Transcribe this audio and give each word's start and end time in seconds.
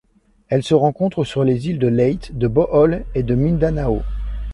Elle 0.49 0.63
se 0.63 0.73
rencontre 0.73 1.23
sur 1.23 1.43
les 1.43 1.67
îles 1.67 1.77
de 1.77 1.87
Leyte, 1.87 2.35
de 2.35 2.47
Bohol 2.47 3.05
et 3.13 3.21
de 3.21 3.35
Mindanao. 3.35 4.01